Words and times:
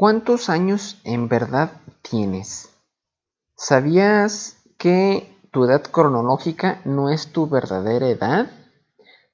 ¿Cuántos 0.00 0.48
años 0.48 0.98
en 1.04 1.28
verdad 1.28 1.72
tienes? 2.00 2.70
¿Sabías 3.54 4.56
que 4.78 5.38
tu 5.50 5.66
edad 5.66 5.82
cronológica 5.82 6.80
no 6.86 7.10
es 7.10 7.32
tu 7.32 7.50
verdadera 7.50 8.08
edad? 8.08 8.50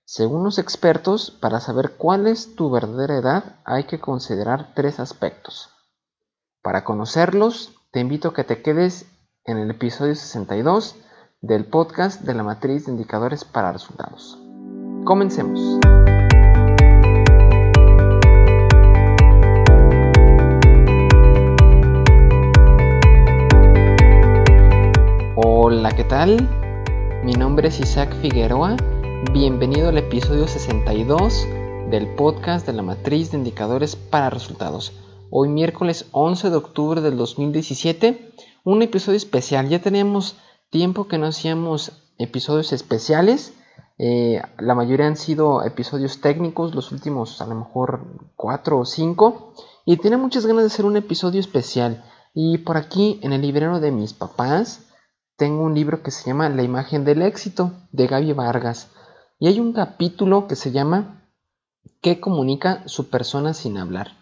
Según 0.05 0.43
los 0.43 0.59
expertos, 0.59 1.31
para 1.31 1.61
saber 1.61 1.93
cuál 1.97 2.27
es 2.27 2.57
tu 2.57 2.69
verdadera 2.69 3.17
edad 3.17 3.61
hay 3.65 3.85
que 3.85 4.01
considerar 4.01 4.73
tres 4.75 4.99
aspectos. 4.99 5.71
Para 6.63 6.83
conocerlos, 6.83 7.73
te 7.93 8.01
invito 8.01 8.31
a 8.31 8.35
que 8.35 8.43
te 8.43 8.61
quedes 8.61 9.07
en 9.45 9.59
el 9.59 9.71
episodio 9.71 10.17
62 10.17 10.97
del 11.43 11.67
podcast 11.67 12.23
de 12.23 12.35
la 12.35 12.43
matriz 12.43 12.87
de 12.87 12.91
indicadores 12.91 13.45
para 13.45 13.71
resultados. 13.71 14.37
Comencemos. 15.05 15.79
Mi 26.27 27.35
nombre 27.35 27.69
es 27.69 27.79
Isaac 27.79 28.13
Figueroa. 28.21 28.75
Bienvenido 29.33 29.91
al 29.91 29.99
episodio 29.99 30.49
62 30.49 31.47
del 31.89 32.17
podcast 32.17 32.67
de 32.67 32.73
la 32.73 32.83
matriz 32.83 33.31
de 33.31 33.39
indicadores 33.39 33.95
para 33.95 34.29
resultados. 34.29 34.93
Hoy 35.31 35.49
miércoles 35.49 36.07
11 36.11 36.51
de 36.51 36.57
octubre 36.57 37.01
del 37.01 37.17
2017, 37.17 38.33
un 38.65 38.83
episodio 38.83 39.17
especial. 39.17 39.69
Ya 39.69 39.81
teníamos 39.81 40.35
tiempo 40.71 41.07
que 41.07 41.17
no 41.17 41.27
hacíamos 41.27 41.93
episodios 42.19 42.73
especiales. 42.73 43.55
Eh, 43.97 44.43
la 44.59 44.75
mayoría 44.75 45.07
han 45.07 45.17
sido 45.17 45.63
episodios 45.63 46.21
técnicos, 46.21 46.75
los 46.75 46.91
últimos 46.91 47.41
a 47.41 47.47
lo 47.47 47.55
mejor 47.55 48.05
4 48.35 48.81
o 48.81 48.85
5. 48.85 49.55
Y 49.85 49.99
tiene 49.99 50.17
muchas 50.17 50.45
ganas 50.45 50.65
de 50.65 50.75
hacer 50.75 50.87
un 50.87 50.97
episodio 50.97 51.39
especial. 51.39 52.05
Y 52.35 52.59
por 52.59 52.79
aquí 52.79 53.21
en 53.23 53.33
el 53.33 53.43
librero 53.43 53.79
de 53.79 53.93
mis 53.93 54.13
papás 54.13 54.86
tengo 55.37 55.63
un 55.63 55.75
libro 55.75 56.03
que 56.03 56.11
se 56.11 56.25
llama 56.25 56.49
La 56.49 56.63
imagen 56.63 57.05
del 57.05 57.23
éxito 57.23 57.73
de 57.93 58.07
Gaby 58.07 58.33
Vargas. 58.33 58.89
Y 59.39 59.49
hay 59.49 59.61
un 59.61 59.73
capítulo 59.73 60.49
que 60.49 60.57
se 60.57 60.73
llama 60.73 61.23
¿Qué 62.01 62.21
comunica 62.21 62.83
su 62.87 63.11
persona 63.11 63.53
sin 63.53 63.77
hablar? 63.77 64.17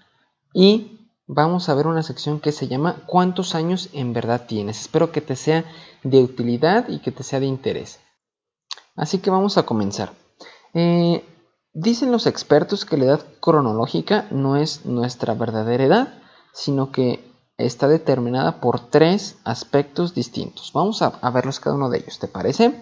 Y 0.53 1.09
vamos 1.27 1.69
a 1.69 1.75
ver 1.75 1.87
una 1.87 2.03
sección 2.03 2.41
que 2.41 2.53
se 2.53 2.67
llama 2.67 3.05
¿Cuántos 3.07 3.55
años 3.55 3.91
en 3.93 4.13
verdad 4.13 4.47
tienes? 4.47 4.81
Espero 4.81 5.13
que 5.13 5.21
te 5.21 5.37
sea 5.37 5.65
de 6.03 6.23
utilidad 6.23 6.89
y 6.89 6.99
que 6.99 7.13
te 7.13 7.23
sea 7.23 7.41
de 7.41 7.47
interés. 7.47 8.01
Así 8.97 9.19
que 9.19 9.31
vamos 9.31 9.57
a 9.57 9.65
comenzar. 9.65 10.13
Eh, 10.75 11.25
dicen 11.73 12.11
los 12.11 12.27
expertos 12.27 12.85
que 12.85 12.97
la 12.97 13.05
edad 13.05 13.27
cronológica 13.41 14.27
no 14.31 14.57
es 14.57 14.85
nuestra 14.85 15.35
verdadera 15.35 15.85
edad, 15.85 16.15
sino 16.53 16.91
que 16.91 17.34
está 17.59 17.89
determinada 17.89 18.61
por 18.61 18.81
tres 18.91 19.39
aspectos 19.45 20.15
distintos. 20.15 20.73
Vamos 20.73 21.03
a, 21.03 21.11
verlos 21.31 21.61
cada 21.61 21.77
uno 21.77 21.89
de 21.89 21.99
ellos, 21.99 22.19
¿te 22.19 22.29
parece? 22.29 22.75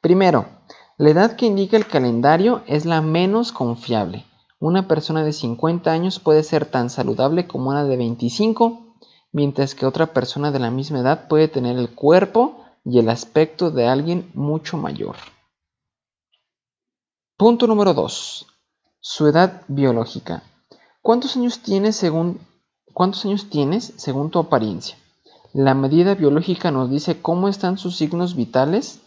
Primero, 0.00 0.46
la 0.96 1.10
edad 1.10 1.36
que 1.36 1.46
indica 1.46 1.76
el 1.76 1.86
calendario 1.86 2.62
es 2.66 2.84
la 2.84 3.00
menos 3.00 3.52
confiable. 3.52 4.24
Una 4.58 4.88
persona 4.88 5.22
de 5.22 5.32
50 5.32 5.90
años 5.90 6.18
puede 6.18 6.42
ser 6.42 6.66
tan 6.66 6.90
saludable 6.90 7.46
como 7.46 7.70
una 7.70 7.84
de 7.84 7.96
25, 7.96 8.96
mientras 9.30 9.74
que 9.76 9.86
otra 9.86 10.12
persona 10.12 10.50
de 10.50 10.58
la 10.58 10.70
misma 10.70 11.00
edad 11.00 11.28
puede 11.28 11.46
tener 11.46 11.78
el 11.78 11.94
cuerpo 11.94 12.64
y 12.84 12.98
el 12.98 13.08
aspecto 13.08 13.70
de 13.70 13.86
alguien 13.86 14.30
mucho 14.34 14.76
mayor. 14.76 15.16
Punto 17.36 17.68
número 17.68 17.94
2. 17.94 18.46
Su 18.98 19.28
edad 19.28 19.62
biológica. 19.68 20.42
¿Cuántos 21.02 21.36
años 21.36 21.60
tiene 21.60 21.92
según 21.92 22.40
¿Cuántos 22.98 23.24
años 23.26 23.48
tienes 23.48 23.92
según 23.96 24.30
tu 24.30 24.40
apariencia? 24.40 24.96
La 25.52 25.72
medida 25.74 26.16
biológica 26.16 26.72
nos 26.72 26.90
dice 26.90 27.22
cómo 27.22 27.46
están 27.46 27.78
sus 27.78 27.96
signos 27.96 28.34
vitales, 28.34 29.02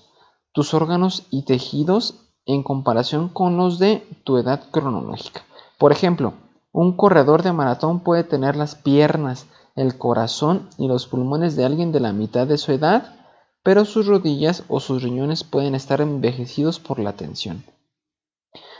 tus 0.54 0.74
órganos 0.74 1.28
y 1.30 1.44
tejidos 1.44 2.16
en 2.46 2.64
comparación 2.64 3.28
con 3.28 3.58
los 3.58 3.80
de 3.80 4.08
tu 4.24 4.38
edad 4.38 4.64
cronológica. 4.72 5.42
Por 5.78 5.92
ejemplo, 5.92 6.36
un 6.72 6.96
corredor 6.96 7.44
de 7.44 7.52
maratón 7.52 8.00
puede 8.00 8.24
tener 8.24 8.56
las 8.56 8.76
piernas, 8.76 9.48
el 9.76 9.98
corazón 9.98 10.70
y 10.78 10.88
los 10.88 11.06
pulmones 11.06 11.58
de 11.58 11.66
alguien 11.66 11.92
de 11.92 12.00
la 12.00 12.14
mitad 12.14 12.48
de 12.48 12.58
su 12.58 12.72
edad, 12.72 13.14
pero 13.62 13.84
sus 13.84 14.08
rodillas 14.08 14.64
o 14.70 14.80
sus 14.80 15.04
riñones 15.04 15.44
pueden 15.44 15.76
estar 15.76 16.00
envejecidos 16.00 16.80
por 16.80 16.98
la 16.98 17.18
tensión. 17.18 17.66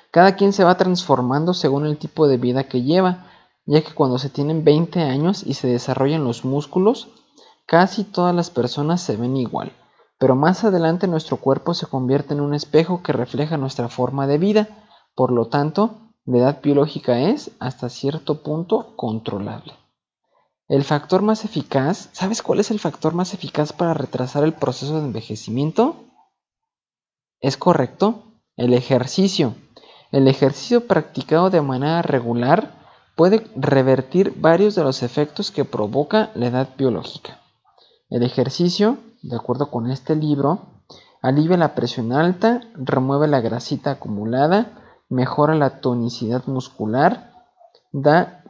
Cada 0.10 0.38
quien 0.38 0.54
se 0.54 0.64
va 0.64 0.78
transformando 0.78 1.54
según 1.54 1.86
el 1.86 1.98
tipo 1.98 2.30
de 2.30 2.38
vida 2.38 2.64
que 2.70 2.84
lleva, 2.84 3.28
ya 3.66 3.82
que 3.82 3.94
cuando 3.94 4.18
se 4.18 4.30
tienen 4.30 4.64
20 4.64 5.02
años 5.02 5.44
y 5.46 5.54
se 5.54 5.68
desarrollan 5.68 6.24
los 6.24 6.46
músculos, 6.46 7.10
casi 7.66 8.04
todas 8.04 8.36
las 8.36 8.50
personas 8.50 9.02
se 9.02 9.16
ven 9.16 9.38
igual, 9.38 9.72
pero 10.18 10.36
más 10.36 10.64
adelante 10.64 11.08
nuestro 11.08 11.38
cuerpo 11.38 11.74
se 11.74 11.88
convierte 11.88 12.34
en 12.34 12.42
un 12.42 12.54
espejo 12.54 13.02
que 13.04 13.14
refleja 13.14 13.58
nuestra 13.58 13.90
forma 13.90 14.28
de 14.28 14.38
vida, 14.38 14.68
por 15.16 15.32
lo 15.32 15.48
tanto, 15.48 15.98
la 16.26 16.38
edad 16.38 16.62
biológica 16.62 17.20
es, 17.20 17.52
hasta 17.60 17.90
cierto 17.90 18.44
punto, 18.44 18.96
controlable. 18.96 19.74
El 20.68 20.84
factor 20.84 21.22
más 21.22 21.44
eficaz, 21.44 22.10
¿sabes 22.14 22.42
cuál 22.42 22.60
es 22.60 22.72
el 22.72 22.80
factor 22.80 23.14
más 23.14 23.34
eficaz 23.34 23.74
para 23.74 23.94
retrasar 23.94 24.44
el 24.44 24.54
proceso 24.54 25.00
de 25.00 25.06
envejecimiento? 25.06 25.96
Es 27.42 27.58
correcto, 27.58 28.24
el 28.56 28.74
ejercicio. 28.74 29.56
El 30.12 30.28
ejercicio 30.28 30.88
practicado 30.88 31.50
de 31.50 31.62
manera 31.62 32.02
regular 32.02 32.81
puede 33.22 33.46
revertir 33.56 34.34
varios 34.42 34.74
de 34.74 34.82
los 34.82 35.04
efectos 35.04 35.52
que 35.52 35.64
provoca 35.64 36.32
la 36.34 36.48
edad 36.48 36.70
biológica. 36.76 37.38
El 38.10 38.24
ejercicio, 38.24 38.98
de 39.22 39.36
acuerdo 39.36 39.70
con 39.70 39.92
este 39.92 40.16
libro, 40.16 40.62
alivia 41.22 41.56
la 41.56 41.76
presión 41.76 42.14
alta, 42.14 42.62
remueve 42.74 43.28
la 43.28 43.40
grasita 43.40 43.92
acumulada, 43.92 44.96
mejora 45.08 45.54
la 45.54 45.82
tonicidad 45.82 46.48
muscular, 46.48 47.32
da 47.92 48.44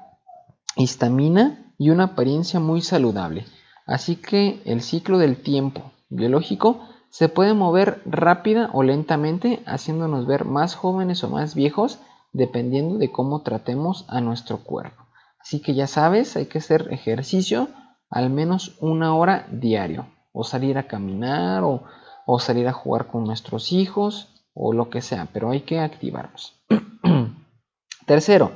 histamina 0.78 1.74
y 1.78 1.90
una 1.90 2.06
apariencia 2.06 2.62
muy 2.62 2.82
saludable. 2.82 3.48
Así 3.86 4.16
que 4.16 4.62
el 4.64 4.82
ciclo 4.84 5.18
del 5.18 5.44
tiempo 5.44 5.92
biológico 6.08 6.80
se 7.09 7.28
puede 7.28 7.53
mover 7.53 8.02
rápida 8.06 8.70
o 8.72 8.84
lentamente, 8.84 9.64
haciéndonos 9.66 10.28
ver 10.28 10.46
más 10.46 10.76
jóvenes 10.76 11.26
o 11.26 11.30
más 11.30 11.56
viejos 11.56 12.00
dependiendo 12.34 12.97
de 12.97 13.12
cómo 13.12 13.42
tratemos 13.42 14.06
a 14.08 14.22
nuestro 14.22 14.64
cuerpo. 14.64 15.06
Así 15.40 15.62
que 15.62 15.74
ya 15.74 15.88
sabes, 15.88 16.36
hay 16.36 16.46
que 16.46 16.59
hacer 16.59 16.88
ejercicio 16.92 17.69
al 18.09 18.30
menos 18.30 18.75
una 18.80 19.16
hora 19.16 19.47
diario, 19.52 20.06
o 20.34 20.44
salir 20.44 20.78
a 20.78 20.88
caminar, 20.88 21.64
o, 21.64 22.40
salir 22.40 22.68
a 22.68 22.74
jugar 22.74 23.08
con 23.08 23.24
nuestros 23.24 23.72
hijos, 23.72 24.28
o 24.53 24.74
lo 24.74 24.90
que 24.90 25.02
sea, 25.02 25.30
pero 25.31 25.50
hay 25.50 25.62
que 25.62 25.80
activarnos. 25.80 26.53
Tercero, 28.06 28.52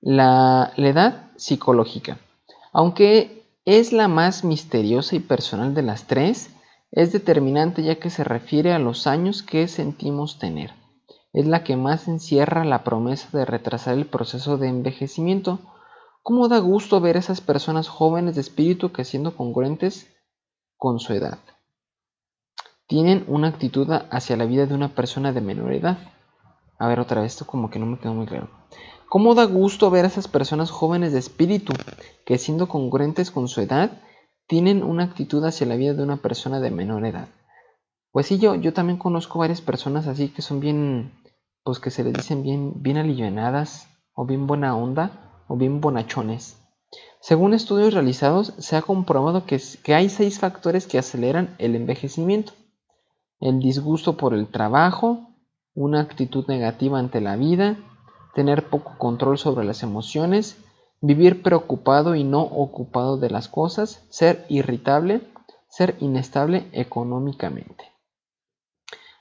la, 0.00 0.72
la 0.76 0.88
edad 0.88 1.30
psicológica. 1.36 2.18
Aunque 2.72 3.44
es 3.64 3.92
la 3.92 4.08
más 4.08 4.44
misteriosa 4.44 5.16
y 5.16 5.20
personal 5.20 5.74
de 5.74 5.82
las 5.82 6.04
tres, 6.04 6.50
es 6.92 7.12
determinante 7.12 7.82
ya 7.82 7.96
que 7.96 8.10
se 8.10 8.22
refiere 8.22 8.72
a 8.72 8.78
los 8.78 9.06
años 9.08 9.42
que 9.42 9.66
sentimos 9.66 10.38
tener 10.38 10.72
es 11.34 11.46
la 11.46 11.64
que 11.64 11.76
más 11.76 12.06
encierra 12.06 12.64
la 12.64 12.84
promesa 12.84 13.36
de 13.36 13.44
retrasar 13.44 13.94
el 13.94 14.06
proceso 14.06 14.56
de 14.56 14.68
envejecimiento. 14.68 15.58
¿Cómo 16.22 16.46
da 16.46 16.58
gusto 16.58 17.00
ver 17.00 17.16
a 17.16 17.18
esas 17.18 17.40
personas 17.40 17.88
jóvenes 17.88 18.36
de 18.36 18.40
espíritu 18.40 18.92
que 18.92 19.04
siendo 19.04 19.36
congruentes 19.36 20.06
con 20.76 21.00
su 21.00 21.12
edad? 21.12 21.38
Tienen 22.86 23.24
una 23.26 23.48
actitud 23.48 23.90
hacia 24.10 24.36
la 24.36 24.44
vida 24.44 24.66
de 24.66 24.74
una 24.74 24.94
persona 24.94 25.32
de 25.32 25.40
menor 25.40 25.72
edad. 25.72 25.98
A 26.78 26.86
ver 26.86 27.00
otra 27.00 27.22
vez, 27.22 27.32
esto 27.32 27.46
como 27.46 27.68
que 27.68 27.80
no 27.80 27.86
me 27.86 27.98
quedó 27.98 28.14
muy 28.14 28.26
claro. 28.26 28.48
¿Cómo 29.08 29.34
da 29.34 29.44
gusto 29.44 29.90
ver 29.90 30.04
a 30.04 30.08
esas 30.08 30.28
personas 30.28 30.70
jóvenes 30.70 31.12
de 31.12 31.18
espíritu 31.18 31.72
que 32.24 32.38
siendo 32.38 32.68
congruentes 32.68 33.32
con 33.32 33.48
su 33.48 33.60
edad 33.60 33.90
tienen 34.46 34.84
una 34.84 35.02
actitud 35.02 35.44
hacia 35.44 35.66
la 35.66 35.74
vida 35.74 35.94
de 35.94 36.02
una 36.04 36.18
persona 36.18 36.60
de 36.60 36.70
menor 36.70 37.04
edad? 37.04 37.28
Pues 38.12 38.26
sí, 38.26 38.38
yo, 38.38 38.54
yo 38.54 38.72
también 38.72 38.98
conozco 38.98 39.40
varias 39.40 39.60
personas 39.60 40.06
así 40.06 40.28
que 40.28 40.40
son 40.40 40.60
bien 40.60 41.23
pues 41.64 41.80
que 41.80 41.90
se 41.90 42.04
les 42.04 42.12
dicen 42.12 42.42
bien, 42.42 42.74
bien 42.82 42.98
alivianadas 42.98 43.88
o 44.14 44.26
bien 44.26 44.46
buena 44.46 44.76
onda 44.76 45.42
o 45.48 45.56
bien 45.56 45.80
bonachones. 45.80 46.60
Según 47.20 47.54
estudios 47.54 47.94
realizados, 47.94 48.52
se 48.58 48.76
ha 48.76 48.82
comprobado 48.82 49.46
que, 49.46 49.60
que 49.82 49.94
hay 49.94 50.10
seis 50.10 50.38
factores 50.38 50.86
que 50.86 50.98
aceleran 50.98 51.56
el 51.58 51.74
envejecimiento. 51.74 52.52
El 53.40 53.60
disgusto 53.60 54.16
por 54.16 54.34
el 54.34 54.46
trabajo, 54.48 55.30
una 55.74 56.00
actitud 56.00 56.46
negativa 56.46 56.98
ante 56.98 57.20
la 57.20 57.36
vida, 57.36 57.78
tener 58.34 58.68
poco 58.68 58.98
control 58.98 59.38
sobre 59.38 59.64
las 59.64 59.82
emociones, 59.82 60.58
vivir 61.00 61.42
preocupado 61.42 62.14
y 62.14 62.24
no 62.24 62.42
ocupado 62.42 63.16
de 63.16 63.30
las 63.30 63.48
cosas, 63.48 64.04
ser 64.10 64.44
irritable, 64.48 65.22
ser 65.68 65.96
inestable 66.00 66.68
económicamente. 66.72 67.93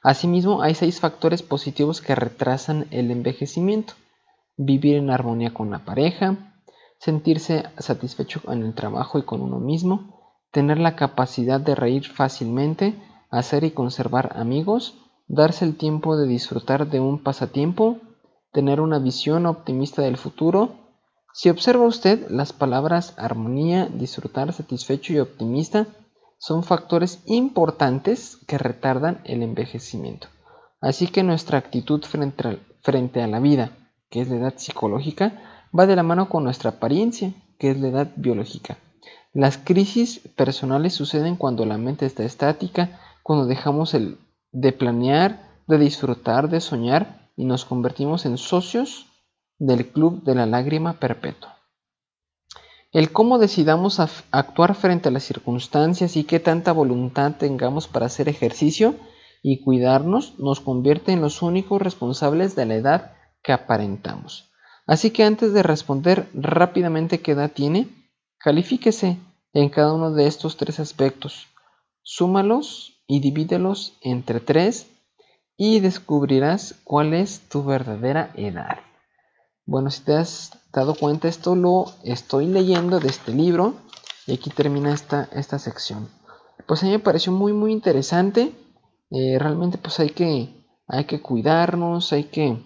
Asimismo, 0.03 0.61
hay 0.61 0.75
seis 0.75 0.99
factores 0.99 1.41
positivos 1.41 2.01
que 2.01 2.13
retrasan 2.13 2.87
el 2.91 3.09
envejecimiento. 3.09 3.93
Vivir 4.57 4.97
en 4.97 5.09
armonía 5.09 5.53
con 5.53 5.71
la 5.71 5.85
pareja, 5.85 6.53
sentirse 6.99 7.63
satisfecho 7.77 8.41
en 8.49 8.63
el 8.63 8.73
trabajo 8.75 9.17
y 9.17 9.23
con 9.23 9.41
uno 9.41 9.59
mismo, 9.59 10.21
tener 10.51 10.77
la 10.77 10.97
capacidad 10.97 11.61
de 11.61 11.73
reír 11.73 12.05
fácilmente, 12.05 12.95
hacer 13.31 13.63
y 13.63 13.71
conservar 13.71 14.33
amigos, 14.35 14.99
darse 15.27 15.63
el 15.63 15.77
tiempo 15.77 16.17
de 16.17 16.27
disfrutar 16.27 16.89
de 16.89 16.99
un 16.99 17.23
pasatiempo, 17.23 17.97
tener 18.51 18.81
una 18.81 18.99
visión 18.99 19.45
optimista 19.45 20.01
del 20.01 20.17
futuro. 20.17 20.75
Si 21.33 21.49
observa 21.49 21.85
usted, 21.85 22.29
las 22.29 22.51
palabras 22.51 23.15
armonía, 23.17 23.87
disfrutar, 23.87 24.51
satisfecho 24.51 25.13
y 25.13 25.19
optimista 25.19 25.87
son 26.45 26.65
factores 26.65 27.21
importantes 27.25 28.37
que 28.47 28.57
retardan 28.57 29.21
el 29.23 29.43
envejecimiento. 29.43 30.27
Así 30.81 31.07
que 31.07 31.23
nuestra 31.23 31.57
actitud 31.57 32.03
frente 32.03 33.21
a, 33.21 33.27
la 33.27 33.39
vida, 33.39 33.71
que 34.09 34.19
es 34.19 34.27
la 34.27 34.35
edad 34.35 34.53
psicológica, 34.57 35.69
va 35.77 35.85
de 35.85 35.95
la 35.95 36.03
mano 36.03 36.27
con 36.27 36.43
nuestra 36.43 36.71
apariencia, 36.71 37.31
que 37.57 37.71
es 37.71 37.79
la 37.79 37.87
edad 37.87 38.11
biológica. 38.17 38.77
Las 39.31 39.57
crisis 39.57 40.19
personales 40.35 40.93
suceden 40.93 41.37
cuando 41.37 41.65
la 41.65 41.77
mente 41.77 42.05
está 42.05 42.25
estática, 42.25 42.99
cuando 43.23 43.45
dejamos 43.45 43.95
de 44.51 44.71
planear, 44.73 45.61
de 45.65 45.77
disfrutar, 45.77 46.49
de 46.49 46.59
soñar 46.59 47.29
y 47.37 47.45
nos 47.45 47.63
convertimos 47.63 48.25
en 48.25 48.37
socios 48.37 49.05
del 49.59 49.87
club 49.87 50.23
de 50.23 50.35
la 50.35 50.45
lágrima 50.45 50.91
perpetua. 50.91 51.52
El 52.93 53.11
cómo 53.11 53.39
decidamos 53.39 53.99
actuar 53.99 54.75
frente 54.75 55.09
a 55.09 55.11
las 55.11 55.23
circunstancias 55.23 56.15
y 56.15 56.25
qué 56.25 56.39
tanta 56.39 56.71
voluntad 56.71 57.33
tengamos 57.39 57.87
para 57.87 58.05
hacer 58.05 58.29
ejercicio 58.29 58.95
y 59.41 59.61
cuidarnos 59.63 60.37
nos 60.37 60.59
convierte 60.59 61.11
en 61.11 61.19
los 61.19 61.41
únicos 61.41 61.81
responsables 61.81 62.55
de 62.55 62.67
la 62.67 62.75
edad 62.75 63.13
que 63.41 63.51
aparentamos. 63.51 64.51
Así 64.85 65.09
que 65.09 65.23
antes 65.23 65.53
de 65.53 65.63
responder 65.63 66.29
rápidamente 66.35 67.19
qué 67.19 67.31
edad 67.31 67.51
tiene, 67.51 67.87
califíquese 68.37 69.17
en 69.53 69.69
cada 69.69 69.93
uno 69.93 70.11
de 70.11 70.27
estos 70.27 70.55
tres 70.55 70.79
aspectos. 70.79 71.47
Súmalos 72.03 73.01
y 73.07 73.21
divídelos 73.21 73.97
entre 74.01 74.39
tres 74.39 74.87
y 75.57 75.79
descubrirás 75.79 76.75
cuál 76.83 77.15
es 77.15 77.39
tu 77.49 77.63
verdadera 77.63 78.31
edad. 78.35 78.77
Bueno, 79.65 79.89
si 79.91 80.03
te 80.03 80.15
has 80.15 80.51
dado 80.73 80.95
cuenta, 80.95 81.27
esto 81.27 81.55
lo 81.55 81.85
estoy 82.03 82.47
leyendo 82.47 82.99
de 82.99 83.07
este 83.07 83.31
libro 83.33 83.75
y 84.27 84.33
aquí 84.33 84.49
termina 84.49 84.93
esta, 84.93 85.29
esta 85.31 85.59
sección. 85.59 86.09
Pues 86.67 86.83
a 86.83 86.85
mí 86.85 86.91
me 86.91 86.99
pareció 86.99 87.31
muy 87.31 87.53
muy 87.53 87.71
interesante. 87.71 88.53
Eh, 89.11 89.37
realmente 89.39 89.77
pues 89.77 89.99
hay 89.99 90.09
que, 90.09 90.49
hay 90.87 91.05
que 91.05 91.21
cuidarnos, 91.21 92.11
hay 92.13 92.25
que 92.25 92.57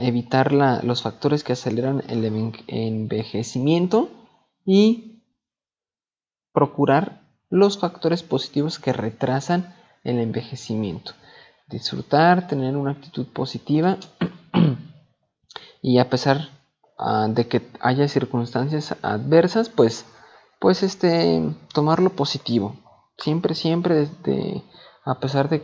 evitar 0.00 0.52
los 0.52 1.02
factores 1.02 1.44
que 1.44 1.54
aceleran 1.54 2.02
el 2.08 2.24
envejecimiento 2.68 4.10
y 4.66 5.22
procurar 6.52 7.22
los 7.48 7.78
factores 7.78 8.22
positivos 8.22 8.78
que 8.78 8.92
retrasan 8.92 9.74
el 10.04 10.18
envejecimiento 10.18 11.12
disfrutar, 11.72 12.46
tener 12.46 12.76
una 12.76 12.92
actitud 12.92 13.26
positiva 13.26 13.96
y 15.82 15.98
a 15.98 16.08
pesar 16.08 16.48
ah, 16.98 17.26
de 17.28 17.48
que 17.48 17.68
haya 17.80 18.08
circunstancias 18.08 18.96
adversas, 19.02 19.68
pues, 19.68 20.06
pues 20.60 20.82
este, 20.82 21.54
tomarlo 21.74 22.10
positivo. 22.10 22.76
Siempre, 23.18 23.54
siempre, 23.54 24.08
a 25.04 25.18
pesar 25.18 25.48
de, 25.48 25.62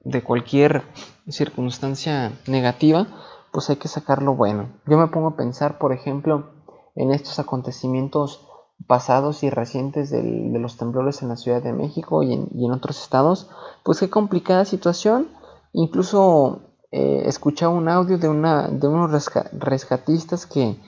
de 0.00 0.22
cualquier 0.22 0.82
circunstancia 1.28 2.32
negativa, 2.46 3.06
pues 3.52 3.70
hay 3.70 3.76
que 3.76 3.88
sacar 3.88 4.22
lo 4.22 4.34
bueno. 4.34 4.70
Yo 4.86 4.98
me 4.98 5.08
pongo 5.08 5.28
a 5.28 5.36
pensar, 5.36 5.78
por 5.78 5.92
ejemplo, 5.92 6.50
en 6.96 7.12
estos 7.12 7.38
acontecimientos 7.38 8.46
pasados 8.86 9.42
y 9.42 9.50
recientes 9.50 10.10
de 10.10 10.58
los 10.58 10.76
temblores 10.76 11.22
en 11.22 11.28
la 11.28 11.36
Ciudad 11.36 11.62
de 11.62 11.72
México 11.72 12.22
y 12.22 12.32
en, 12.32 12.48
y 12.54 12.64
en 12.64 12.72
otros 12.72 13.02
estados, 13.02 13.50
pues 13.84 14.00
qué 14.00 14.08
complicada 14.08 14.64
situación 14.64 15.28
Incluso 15.72 16.67
eh, 16.90 17.22
escuchaba 17.26 17.74
un 17.74 17.88
audio 17.88 18.18
de, 18.18 18.28
una, 18.28 18.68
de 18.68 18.88
unos 18.88 19.30
rescatistas 19.52 20.46
que, 20.46 20.80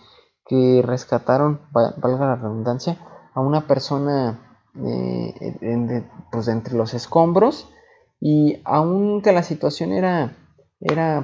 que 0.46 0.82
rescataron, 0.84 1.60
valga 1.72 2.26
la 2.26 2.36
redundancia, 2.36 2.98
a 3.34 3.40
una 3.40 3.66
persona 3.66 4.38
eh, 4.82 6.04
pues, 6.32 6.48
entre 6.48 6.74
los 6.74 6.94
escombros 6.94 7.68
y 8.20 8.60
aunque 8.64 9.32
la 9.32 9.42
situación 9.42 9.92
era, 9.92 10.36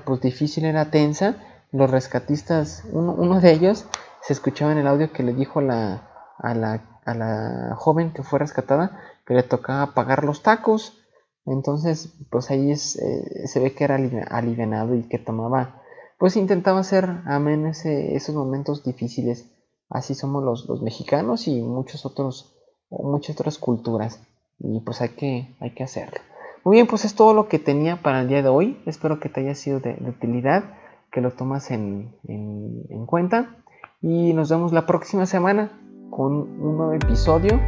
pues, 0.04 0.20
difícil, 0.20 0.64
era 0.64 0.90
tensa, 0.90 1.36
los 1.72 1.90
rescatistas, 1.90 2.84
uno, 2.92 3.14
uno, 3.16 3.40
de 3.40 3.52
ellos 3.52 3.86
se 4.22 4.32
escuchaba 4.32 4.72
en 4.72 4.78
el 4.78 4.86
audio 4.86 5.12
que 5.12 5.22
le 5.22 5.34
dijo 5.34 5.60
a 5.60 5.62
la, 5.62 6.02
a 6.38 7.14
la 7.14 7.74
joven 7.76 8.12
que 8.12 8.22
fue 8.22 8.38
rescatada 8.38 9.00
que 9.26 9.34
le 9.34 9.42
tocaba 9.42 9.92
pagar 9.92 10.24
los 10.24 10.42
tacos 10.42 11.05
entonces, 11.46 12.12
pues 12.30 12.50
ahí 12.50 12.72
eh, 12.72 12.76
se 12.76 13.60
ve 13.60 13.72
que 13.72 13.84
era 13.84 13.96
alivianado 14.30 14.96
y 14.96 15.04
que 15.04 15.18
tomaba, 15.18 15.80
pues 16.18 16.36
intentaba 16.36 16.80
hacer 16.80 17.08
amén 17.24 17.66
ese, 17.66 18.16
esos 18.16 18.34
momentos 18.34 18.84
difíciles. 18.84 19.48
Así 19.88 20.14
somos 20.14 20.42
los, 20.42 20.82
mexicanos 20.82 21.46
y 21.46 21.62
muchos 21.62 22.04
otros, 22.04 22.56
muchas 22.90 23.36
otras 23.36 23.58
culturas. 23.58 24.20
Y 24.58 24.80
pues 24.80 25.00
hay 25.00 25.10
que, 25.10 25.82
hacerlo. 25.82 26.18
Muy 26.64 26.76
bien, 26.78 26.88
pues 26.88 27.04
es 27.04 27.14
todo 27.14 27.32
lo 27.32 27.46
que 27.46 27.60
tenía 27.60 28.02
para 28.02 28.22
el 28.22 28.28
día 28.28 28.42
de 28.42 28.48
hoy. 28.48 28.82
Espero 28.84 29.20
que 29.20 29.28
te 29.28 29.40
haya 29.40 29.54
sido 29.54 29.78
de, 29.78 29.96
utilidad, 30.08 30.64
que 31.12 31.20
lo 31.20 31.30
tomas 31.30 31.70
en, 31.70 32.16
en 32.24 33.06
cuenta. 33.06 33.56
Y 34.02 34.32
nos 34.32 34.50
vemos 34.50 34.72
la 34.72 34.86
próxima 34.86 35.26
semana 35.26 35.80
con 36.10 36.32
un 36.32 36.76
nuevo 36.76 36.92
episodio 36.92 37.60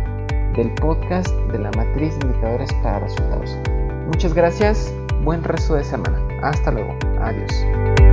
del 0.57 0.73
podcast 0.75 1.35
de 1.53 1.59
la 1.59 1.71
matriz 1.73 2.19
de 2.19 2.27
indicadores 2.27 2.73
para 2.83 3.01
resultados. 3.01 3.57
Muchas 4.07 4.35
gracias, 4.35 4.93
buen 5.23 5.43
resto 5.45 5.75
de 5.75 5.85
semana. 5.85 6.19
Hasta 6.43 6.71
luego, 6.71 6.97
adiós. 7.21 8.08